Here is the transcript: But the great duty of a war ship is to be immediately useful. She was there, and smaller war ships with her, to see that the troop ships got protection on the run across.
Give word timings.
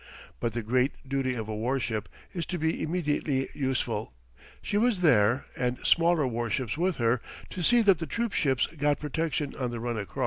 But 0.39 0.53
the 0.53 0.63
great 0.63 0.93
duty 1.07 1.35
of 1.35 1.47
a 1.47 1.53
war 1.55 1.79
ship 1.79 2.09
is 2.33 2.47
to 2.47 2.57
be 2.57 2.81
immediately 2.81 3.49
useful. 3.53 4.13
She 4.59 4.75
was 4.75 5.01
there, 5.01 5.45
and 5.55 5.77
smaller 5.85 6.25
war 6.25 6.49
ships 6.49 6.75
with 6.75 6.95
her, 6.95 7.21
to 7.51 7.61
see 7.61 7.83
that 7.83 7.99
the 7.99 8.07
troop 8.07 8.33
ships 8.33 8.65
got 8.65 8.99
protection 8.99 9.53
on 9.55 9.69
the 9.69 9.79
run 9.79 9.99
across. 9.99 10.19